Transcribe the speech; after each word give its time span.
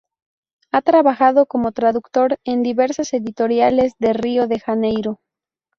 Ha 0.71 0.81
trabajado 0.81 1.45
como 1.45 1.73
traductor 1.73 2.39
en 2.43 2.63
diversas 2.63 3.13
editoriales 3.13 3.93
de 3.99 4.13
Río 4.13 4.47
de 4.47 4.59
Janeiro. 4.59 5.19